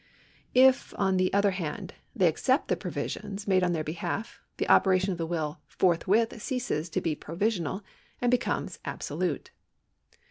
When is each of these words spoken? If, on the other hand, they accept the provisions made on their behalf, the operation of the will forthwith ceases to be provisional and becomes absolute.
If, 0.55 0.95
on 0.97 1.17
the 1.17 1.31
other 1.31 1.51
hand, 1.51 1.93
they 2.15 2.25
accept 2.25 2.69
the 2.69 2.75
provisions 2.75 3.47
made 3.47 3.61
on 3.61 3.71
their 3.73 3.83
behalf, 3.83 4.39
the 4.57 4.67
operation 4.67 5.11
of 5.11 5.19
the 5.19 5.27
will 5.27 5.59
forthwith 5.67 6.41
ceases 6.41 6.89
to 6.89 7.01
be 7.01 7.13
provisional 7.13 7.83
and 8.19 8.31
becomes 8.31 8.79
absolute. 8.83 9.51